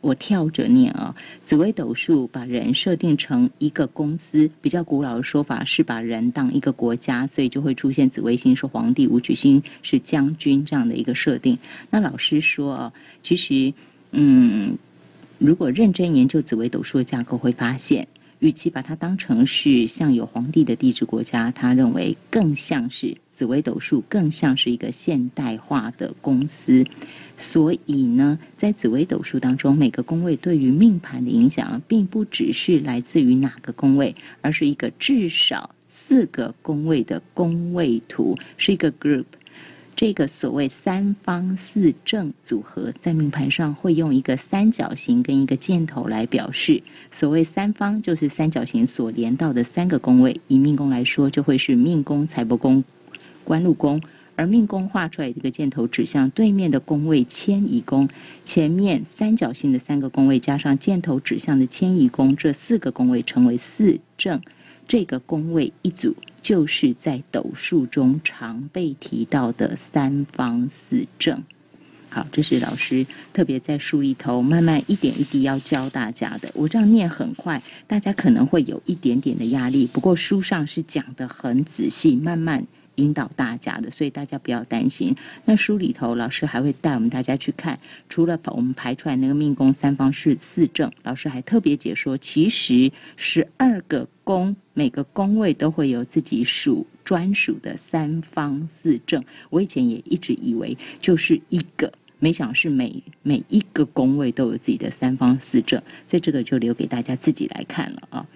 [0.00, 11.56] 我跳着念啊，紫微斗数把人设定成一个公司，比较古老的说法是把人当一个国家，所以就会出现紫微星是皇帝，武曲星是将军这样的一个设定。
[11.88, 13.74] 那老师说啊，其实，
[14.10, 14.76] 嗯，
[15.38, 18.08] 如果认真研究紫微斗数的架构，会发现。
[18.42, 26.84] 与其把它当成是像有皇帝的帝制国家，他认为更像是紫微斗数，更像是一个现代化的公司。
[27.38, 39.24] 所以呢，在紫微斗数当中，每个宫位对于命盘的影响，并不只是来自于哪个宫位，而是一个至少四个宫位的宫位图，是一个 group。
[39.94, 46.82] 这个所谓三方四正组合，在命盘上会用一个三角形跟一个箭头来表示。
[47.12, 50.40] 所谓三方，就是三角形所连到的三个宫位。
[50.48, 52.82] 以命宫来说，就会是命宫、财帛宫、
[53.44, 54.00] 官禄宫。
[54.34, 58.08] 而命宫画出来这个箭头指向对面的宫位迁移宫，
[58.46, 64.40] 前面三角形的三个宫位加上箭头指向的迁移宫，这四个宫位称为四正。
[64.88, 66.16] 这个宫位一组。
[66.42, 71.44] 就是在斗数中常被提到的三方四正。
[72.10, 76.50] 好，这是老师特别在书里头慢慢一点一滴要教大家的。
[76.54, 79.86] 我这样念很快，大家可能会有一点点的压力。
[79.86, 82.66] 不过书上是讲的很仔细，慢慢。
[82.96, 85.16] 引导大家的，所以大家不要担心。
[85.44, 99.24] 那书里头，老师还会带我们大家去看，除了把我们排出来那个命宫三方是四正，老师还特别解说，其实十二个宫每个宫位都会有自己属专属的三方四正。
[99.50, 108.26] 我以前也一直以为就是一个，没想是每每一个宫位都有自己的三方四正，所以这个就留给大家自己来看了啊。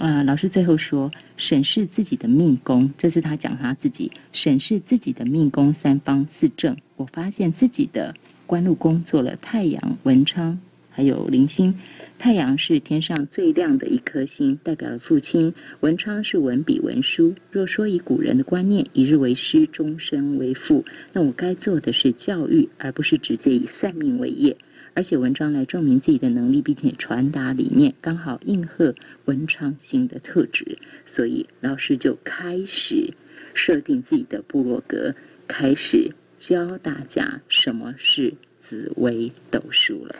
[0.00, 6.78] 呃，老师最后说，审视自己的命宫，这是他讲他自己审视自己的命宫三方四正。
[6.96, 8.14] 我发现自己的
[8.46, 10.58] 官禄宫做了太阳、文昌，
[10.88, 11.74] 还有铃星。
[12.18, 17.34] 太阳是天上最亮的一颗星，代表了父亲；文昌是文笔文书。
[17.50, 24.56] 若说以古人的观念，一日为师，终身为父，那我该做的是教育，而不是直接以算命为业。
[24.94, 33.14] 而且文章来证明自己的能力，并且传达理念，刚好应和文昌星的特质，所以老师就开始
[33.54, 35.14] 设定自己的部落格，
[35.46, 40.16] 开始教大家什么是紫微斗数了，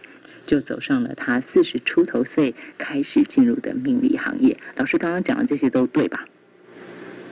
[0.46, 4.58] 就走上了他四十出头岁开始进入的命理行业。
[4.76, 6.26] 老师刚刚讲的这些都对吧？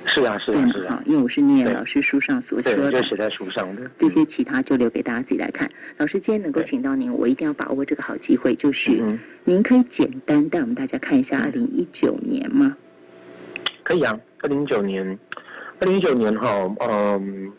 [0.08, 3.88] 是啊，是啊，是啊，因为我是念老师书上所说的，就写在书上的。
[3.98, 5.70] 这些其他就留给大家自己来看。
[5.98, 12.76] 老师今天能够请到您，我一定要把握这个好机会，就是您可以简单带我们大家看一下二零一九年吗？
[13.84, 15.18] 可以啊，二零一九年，
[15.78, 17.52] 二零一九年哈，嗯，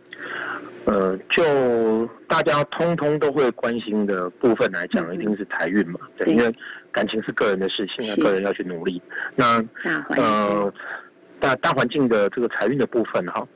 [0.85, 6.51] 呃，就大家通通都会关心的部分来讲，一定是财运嘛，对，因为
[6.91, 9.01] 感情是个人的事情，个人要去努力。
[9.35, 9.63] 那
[10.09, 10.73] 呃。
[11.39, 13.47] 大大环境的这个财运的部分哈，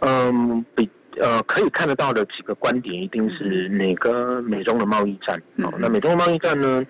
[0.00, 0.88] 嗯，比
[1.20, 5.40] 呃可以看得到的几个观点，一定是那个美中的贸易战。
[5.56, 6.84] 哦，那美中的贸易战呢，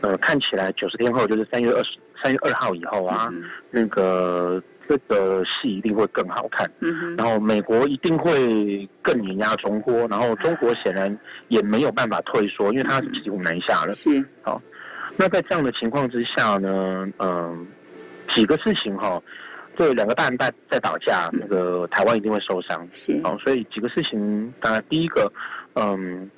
[0.00, 3.30] 呃，看起来九十天后就是三月二十三月二号以后啊，
[3.70, 6.70] 那个这个戏一定会更好看。
[6.80, 11.18] 嗯，然后美国一定会更碾压中国，然后中国显然
[11.48, 13.94] 也没有办法退缩，因为它是骑虎难下了。
[13.94, 14.24] 是。
[14.42, 14.62] 好，
[15.16, 17.66] 那在这样的情况之下呢，嗯，
[18.34, 19.20] 几个事情哈。
[19.76, 22.86] 对，两个大人在在打架，那个台湾一定会受伤。
[22.94, 25.32] 是，好，所以几个事情，当然第一个，
[25.74, 26.30] 嗯，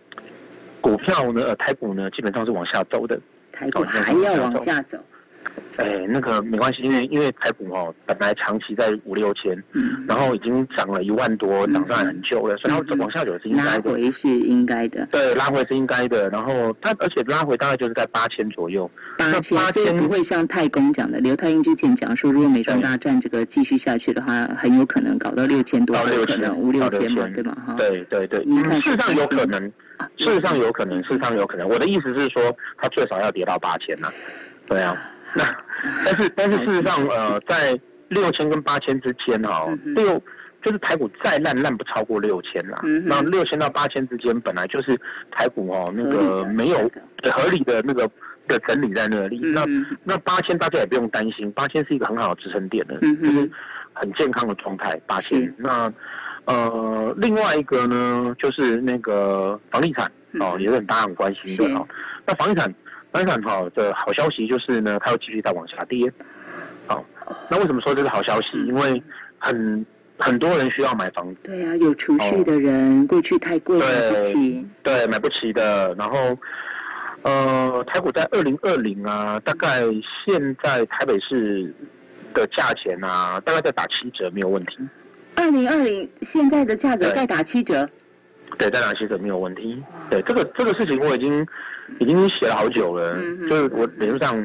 [0.80, 3.20] 股票呢，呃，台股呢，基本上是往下走的。
[3.52, 4.98] 台股还要往下走。
[5.76, 13.70] 哎，那个没关系，因为因为台股哦，本来长期在五六千，嗯，然后已经涨了一万多，涨上来很久了，嗯、所以它往下走是应该的。
[13.70, 15.06] 拉回是应该的。
[15.12, 16.30] 对，拉回是应该的。
[16.30, 18.90] 然后它而且拉回大概就是在八千左右。
[19.18, 27.54] 八千，八千不会像太公讲的，刘太英之前讲说，如果美中大战这个继续下去的话，很有可能搞到六千多，到六千，五六千嘛，对吗？
[27.66, 27.74] 哈。
[27.78, 28.42] 对对对，
[28.80, 29.60] 事实上有可能，
[30.16, 31.68] 事实上有可能，事实上有可能。
[31.68, 34.08] 我的意思是说，它最少要跌到八千呐。
[34.66, 34.96] 对啊。
[35.38, 35.44] 那，
[36.04, 40.22] 但是但是事实上，呃，在六千跟八千之间哈，六
[40.62, 42.80] 就是台股再烂烂不超过六千啦。
[43.04, 44.98] 那六千到八千之间本来就是
[45.30, 46.90] 台股哦，那个没有
[47.30, 48.08] 合理的那个
[48.48, 49.38] 的整理在那里。
[49.38, 49.64] 那
[50.02, 53.50] 那八千大家也不用担心，八千是一个很好的支撑点的，就是
[53.92, 54.98] 很健康的状态。
[55.06, 55.54] 八千。
[55.58, 55.92] 那
[56.46, 61.86] 呃，另外一个呢，就是那个房地产哦，也是很大家很关心的哦。
[62.26, 62.74] 那房地产。
[63.16, 66.12] 当然好的好消息就是呢，它会继续再往下跌。
[66.86, 67.02] 好，
[67.48, 68.58] 那为什么说这是好消息？
[68.66, 69.02] 因为
[69.38, 69.86] 很
[70.18, 71.40] 很多人需要买房子。
[71.44, 74.66] 对啊，有储蓄的人，哦、过去太贵买不起。
[74.82, 75.94] 对，买不起的。
[75.94, 76.36] 然后，
[77.22, 79.80] 呃，台股在二零二零啊，大概
[80.26, 81.74] 现在台北市
[82.34, 84.76] 的价钱啊，大概在打七折没有问题。
[85.36, 87.88] 二零二零现在的价格再打七折？
[88.58, 89.82] 对，再打七折没有问题。
[90.10, 91.46] 对，这个这个事情我已经。
[92.00, 94.36] 已经写了好久了，嗯、就是我脸书上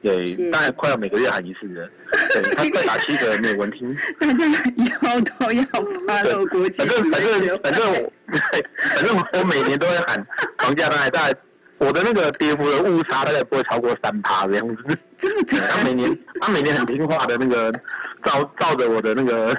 [0.00, 1.88] 也大概快要每个月喊一次的，
[2.32, 3.86] 对，他再打七折没有问题。
[4.18, 5.62] 大家以后都要
[6.08, 6.78] 发了国际。
[6.78, 8.12] 反正反正反正我，
[8.96, 10.26] 反正我每年都会喊
[10.58, 11.32] 房价大概在
[11.78, 14.98] 我的那个跌幅的误差大概不会超过三趴这样子。
[15.68, 17.70] 他每年他每年很听话的那个
[18.24, 19.56] 照照着我的那个。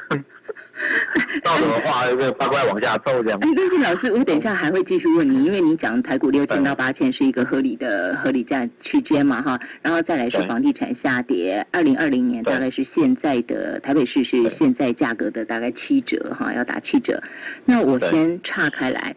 [1.44, 3.40] 到什么话，就会乖乖往下走这样。
[3.42, 17.22] 哎，但是老师，我等一下还会继续问你，因为你讲台股六千到八千是一个合理的合理价区间嘛，哈，然后再来是房地产下跌，二零二零年大概是现在的台北市是现在价格的大概七折，哈，要打七折。
[17.66, 19.16] 那我先岔开来，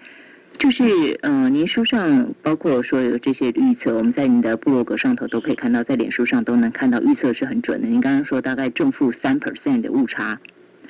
[0.59, 0.83] 就是
[1.23, 7.89] 嗯、呃，您书上包括说有这些预测，我们在您的部落格上头都可以看到，在脸书上都能看到预测是很准的。
[7.89, 10.41] 您刚刚说大概正负三 percent 的误差。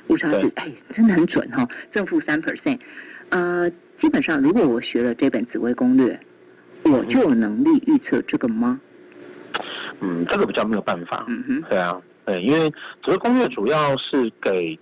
[0.07, 2.79] 误差值，哎，真的很准哈，正负三 percent，
[3.29, 6.19] 呃，基本上如果我学了这本紫微攻略，
[6.85, 8.79] 我就有能力预测这个吗？
[10.01, 11.25] 嗯，这个比较没有办法。
[11.27, 12.69] 嗯哼，对啊，对，因为
[13.03, 14.77] 紫微攻略主要是给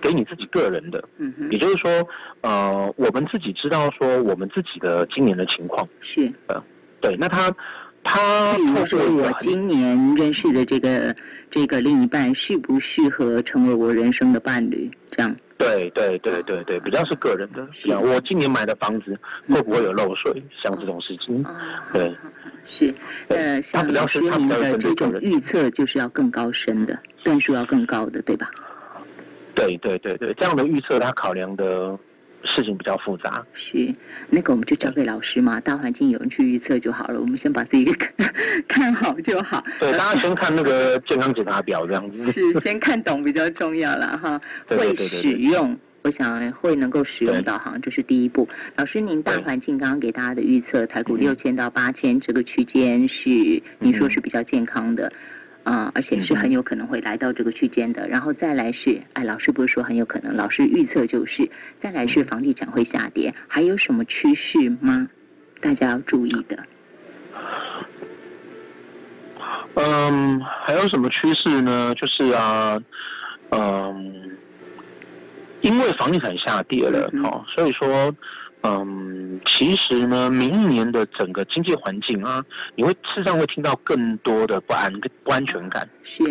[0.00, 2.08] 给你自己个人的，嗯哼，也就是说，
[2.42, 6.62] 呃，我们自己知道说我们自己的今年的情况是，呃，
[7.00, 7.54] 对，那他。
[8.06, 11.14] 他比如说，我今年认识的这个
[11.50, 14.88] 这个另一半适不适合成为我人生的伴侣？
[15.10, 17.66] 这样对对对对对，比较是个人的。
[17.72, 20.32] 是我今年买的房子会不会有漏水？
[20.36, 21.50] 嗯、像这种事情，哦、
[21.92, 22.14] 对，
[22.64, 22.94] 是
[23.28, 28.50] 呃，像老师您的这种预测就是要更高深的，段数要更高的，对吧？
[29.54, 31.98] 对对对对，这样的预测他考量的。
[32.46, 33.94] 事情比较复杂，是
[34.30, 38.12] 那个我们就交给老师嘛，大环境有人去预测就好了，我们先把自己看
[38.68, 39.64] 看好就好。
[39.80, 42.32] 对，大家先看那个 健康检查表这样子。
[42.32, 44.40] 是，先看懂比较重要了哈。
[44.68, 48.48] 会使用，我想会能够使用到，好像这是第一步。
[48.76, 53.30] 老师，您大环境刚刚给大家的预测，台股六千到八千这个区间是
[53.78, 55.12] 您说是比较健康的。
[55.66, 61.50] 啊、嗯，而且是很有可能会来到这个区间的，然后再来是，哎，老师不是说很有可能，老师预测就是，
[61.80, 65.08] 再来是房地产会下跌，还有什么趋势吗？
[65.60, 66.64] 大家要注意的。
[69.74, 71.92] 嗯，还有什么趋势呢？
[71.96, 72.80] 就是啊，
[73.50, 74.36] 嗯，
[75.62, 78.14] 因为房地产下跌了，哦，所以说。
[78.68, 82.44] 嗯，其实呢，明年的整个经济环境啊，
[82.74, 86.24] 你会事实上会听到更多的不安跟不安全感，是，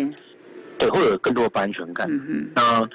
[0.78, 2.06] 对，会有更多的不安全感。
[2.10, 2.88] 嗯嗯，那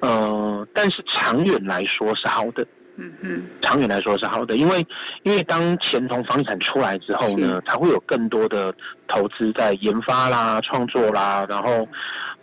[0.00, 2.66] 呃，但是长远来说是好的，
[2.96, 4.84] 嗯嗯，长远来说是好的，因为
[5.22, 8.74] 因为当钱从房地产出来之后呢，才会有更多的
[9.06, 11.86] 投资在研发啦、创作啦，然后，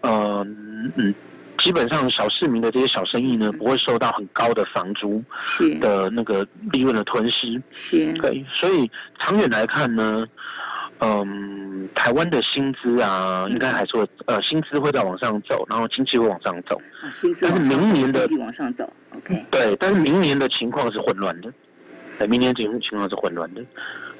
[0.01, 1.13] 呃、嗯嗯。
[1.59, 5.23] 基本上小市民的这些小生意呢，不会受到很高的房租
[5.79, 7.61] 的那个利润的吞噬。
[7.73, 10.25] 是，对，所以长远来看呢，
[10.99, 16.81] 嗯，台湾的薪资啊，应该还是会呃，薪资会在往上走，然后经济会往上走。
[17.01, 19.45] 啊，薪资但是明年的往上走，OK。
[19.51, 21.51] 对，但是明年的情况是混乱的。
[22.17, 23.63] 对，明年情情况是混乱的。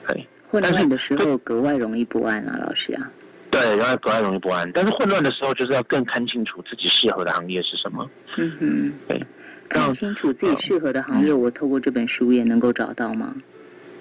[0.08, 3.10] 对，混乱的时候格外容易不安啊，老师啊。
[3.52, 4.72] 对，然后格外容易不安。
[4.72, 8.10] 但是混乱的时候，就是要更看清楚自己适合的行业是什么。
[8.38, 9.26] 嗯哼，对，
[9.68, 13.36] 看清楚自己适合的行业，我透过这本书也能够找到吗？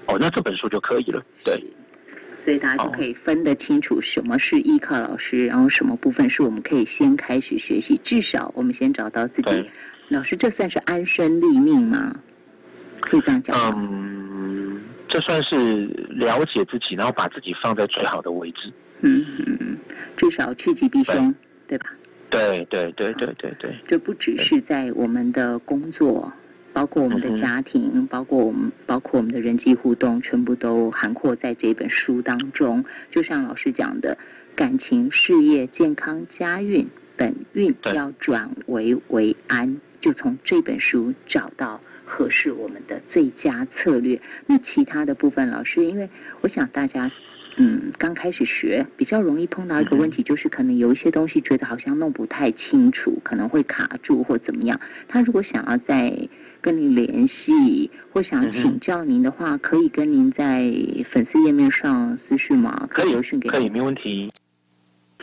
[0.06, 1.22] 哦，那这本书就可以了。
[1.44, 1.62] 对，
[2.38, 8.00] 所以大家就可以分得清楚什么是依靠老师，然后什么部分是我们可以先开始学习。
[8.04, 9.70] 至少我们先找到自己。
[10.08, 12.14] 老师，这算是安身立命吗？
[13.00, 13.54] 可以这样讲。
[13.76, 18.72] 嗯，这算是了解自己，然后把自己放在最好的位置。
[19.00, 19.24] 嗯
[19.60, 19.76] 嗯，
[20.16, 21.34] 至少趋吉避凶，
[21.66, 21.86] 对，吧？
[22.30, 23.74] 对对对对对对。
[23.86, 26.32] 这不只是在我们的工作，
[26.72, 32.84] 包括我们的家庭，包括我们，包括我们的人际互动，全部都涵括在这本书当中。
[33.10, 34.18] 就像老师讲的，
[34.56, 44.20] 感情、事业、健康、家运、本运要转危为安，就从这本书找到合适我们的最佳策略。
[44.46, 47.10] 那其他的部分，老师，因为我想大家。
[47.56, 54.80] 嗯，刚开始学比较容易碰到一个问题，就是可能有一些东西觉得好像弄不太清楚，可能会卡住或怎么样。
[55.08, 56.28] 他如果想要再
[56.60, 60.72] 跟您联系或想请教您的话，可以跟您在
[61.10, 62.86] 粉丝页面上私讯吗？
[62.90, 64.30] 可以留讯给可以，没问题。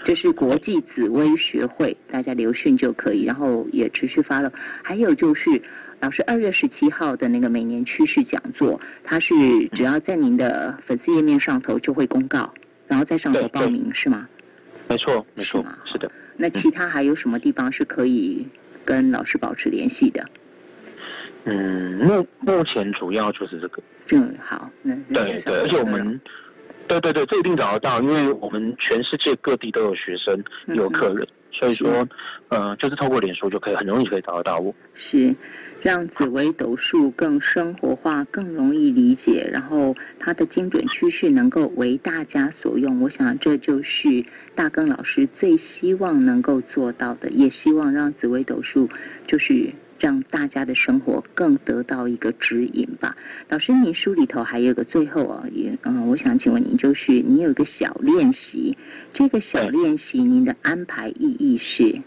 [0.04, 4.52] 这是国际紫薇学会，大家留讯就可以，然后也持续发了。
[4.84, 5.62] 还有就是。
[6.06, 9.34] 老师二月十七号的那个每年趋势讲座，它是
[9.70, 12.54] 只要在您的粉丝页面上头就会公告，
[12.86, 14.30] 然后在上头报名是吗？
[14.88, 16.12] 没错，没错，是的。
[16.38, 18.48] 那其他还有什么地方是可以
[18.86, 20.24] 跟老师保持联系的？
[21.46, 23.82] 嗯，目目前主要就是这个。
[24.12, 26.22] 嗯，好，那对对，而且我们
[26.88, 32.08] 对对对，这一定找得到，因为我们全世界各地都有学生，有客人，嗯、所以说，
[32.50, 34.72] 呃，就是透过脸书就可以很容易可以找得到我。
[34.94, 35.34] 是。
[35.82, 43.02] 让紫微斗数更生活化、更容易理解，然后它的精准趋势能够为大家所用。
[43.02, 48.90] 我想这就是大根老师最希望能够做到的，也希望让紫微斗数
[49.28, 53.16] 就是让大家的生活更得到一个指引吧。
[53.50, 58.76] 老师，您书里头还有个最后啊，也嗯，我想请问您，就是您有一个小练习，
[59.14, 62.02] 这个小练习您的安排意义是？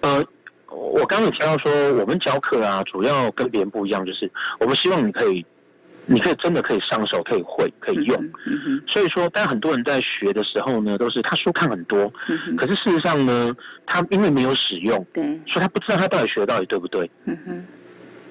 [0.00, 0.26] 呃。
[0.74, 5.44] 我刚刚有提到说，我们教课啊，主要跟别人不一样，就是我们希望你可以，
[6.06, 8.22] 你可以真的可以上手，可以会，可以用。
[8.46, 8.82] 嗯嗯。
[8.86, 13.54] 所以说，但很多人在学的时候呢，都是他书看很多，嗯，可是事实上呢，
[13.86, 17.10] 他因为没有使用，对，所以他不知道他到底学到底对不对。
[17.24, 17.64] 嗯哼。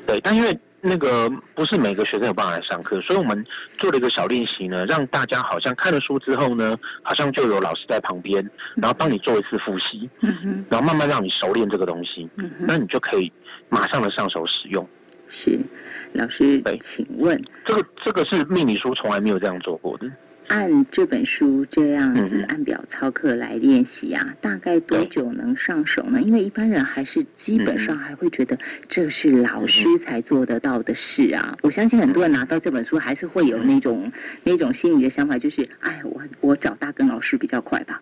[0.06, 0.60] 对，但因为。
[0.82, 3.46] 那个不是每个学生有办法来上课，所以我们
[3.78, 8.44] 做了一个小练习呢，让大家好像看了书之后呢，好像就有老师在旁边，
[8.76, 10.10] 然后帮你做一次复习，
[10.70, 12.28] 然后慢慢让你熟练这个东西，
[12.60, 13.32] 那你就可以
[13.70, 14.88] 马上的上手使用。
[15.30, 15.60] 是，
[16.14, 20.06] 老师，对，请问这个这个是命理书从来没有这样做过的。
[20.52, 26.22] 按这本书这样子按表操课来练习啊，大概多久能上手呢？
[26.22, 31.58] 因为一般人还是基本上还会觉得这是老师才做得到的事啊。
[31.62, 34.12] 我相信很多人拿到这本书还是会有那种
[34.44, 38.02] 那种心理的想法，就是哎，我我找大根老师比较快吧。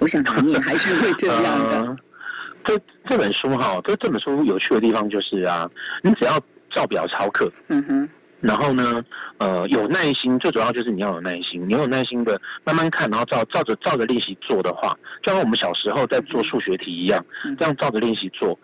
[0.00, 1.96] 我想你也还是会这样的。
[2.66, 5.70] 这这本书哈，这这本书有趣的地方就是啊，
[6.02, 6.38] 你只要
[6.70, 8.08] 照表操课，嗯哼。
[8.40, 9.04] 然后呢，
[9.38, 11.62] 呃，有耐心，最主要就是你要有耐心。
[11.68, 17.24] 你要有耐心的慢慢看，然后照照着照着练习做的话，就像我们小时候在做数学题一样，
[17.58, 18.58] 这样照着练习做，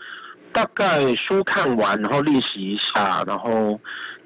[0.53, 3.79] 大概书看完，然后练习一下，然后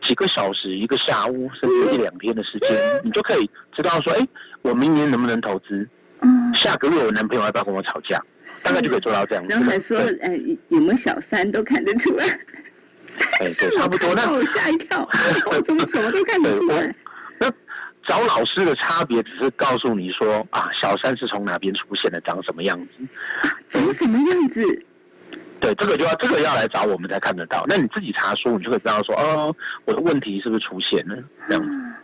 [0.02, 4.28] 几个小时、一个下午，甚至一两天的时间，你就可以知道说，哎，
[4.62, 5.88] 我明年能不能投资？
[6.22, 8.22] 嗯，下个月我男朋友要不要跟我吵架？
[8.62, 9.54] 大概就可以做到这样子。
[9.54, 10.38] 然后还说，哎，
[10.68, 12.24] 有没有小三都看得出来。
[13.40, 14.14] 哎，对，差不多。
[14.14, 15.08] 那我吓一跳，
[15.50, 16.94] 我怎么什么都看不出来？
[17.38, 17.50] 那
[18.06, 23.48] 找老师的差别只是告诉你说啊，小三是从哪边出现的，长什么样子？
[23.68, 24.84] 长什么样子？
[25.60, 27.64] 对，这个就要这个要来找我们才看得到。
[27.68, 29.54] 那你自己查书，你就会知道说，哦，
[29.84, 31.16] 我的问题是不是出现了？
[31.48, 31.94] 这样。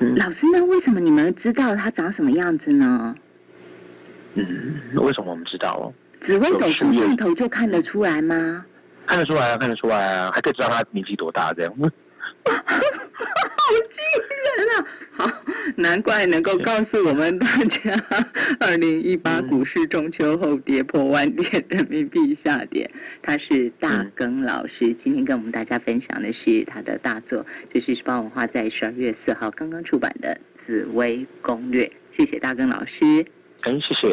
[0.00, 3.14] 嗯，老师，那为什么你们知道他长什么样子呢？
[4.34, 5.94] 嗯，为什么我们知道哦？
[6.20, 8.66] 紫微斗数上头就看得出来吗？
[9.06, 11.72] 看得出来啊，看得出来啊，还可以知道他年纪多大这样。
[12.46, 12.52] 好
[13.90, 14.04] 惊
[14.56, 14.86] 人啊！
[15.16, 15.30] 好，
[15.76, 18.04] 难怪能够告诉我们大家，
[18.60, 22.90] 二零一八股市中秋后跌破万点，人民币下跌。
[23.22, 31.86] 他是大庚老师，今天跟我们大家分享的是他的大作，就是时报文化在十二月四号刚刚出版的《紫薇攻略》。
[32.12, 33.24] 谢谢大庚老师。
[33.62, 34.08] 哎，谢谢。